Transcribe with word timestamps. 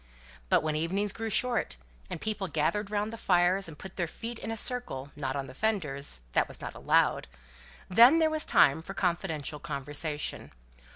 But 0.49 0.63
when 0.63 0.75
evenings 0.75 1.13
grew 1.13 1.29
short, 1.29 1.75
and 2.09 2.19
people 2.19 2.47
gathered 2.47 2.89
round 2.89 3.13
the 3.13 3.17
fires, 3.17 3.67
and 3.67 3.77
put 3.77 3.97
their 3.97 4.07
feet 4.07 4.39
in 4.39 4.49
a 4.49 4.57
circle 4.57 5.11
not 5.15 5.35
on 5.35 5.45
the 5.45 5.53
fenders, 5.53 6.21
that 6.33 6.47
was 6.47 6.59
not 6.59 6.73
allowed 6.73 7.27
then 7.87 8.17
was 8.31 8.43
the 8.45 8.49
time 8.51 8.81
for 8.81 8.95
confidential 8.95 9.59
conversation! 9.59 10.49